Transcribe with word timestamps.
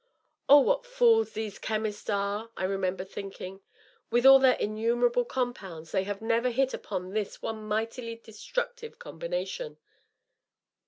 'Oh, 0.49 0.61
what 0.61 0.83
fools 0.83 1.33
these 1.33 1.59
chemists 1.59 2.09
are!' 2.09 2.49
I 2.57 2.63
remember 2.63 3.03
thinking. 3.03 3.59
^ 3.59 3.61
With 4.09 4.25
all 4.25 4.39
their 4.39 4.55
innumerable 4.55 5.25
compounds, 5.25 5.91
they 5.91 6.05
have 6.05 6.23
never 6.23 6.49
hit 6.49 6.73
upon 6.73 7.11
this 7.11 7.39
one 7.43 7.67
mightily 7.67 8.15
destructive 8.15 8.97
combination 8.97 9.77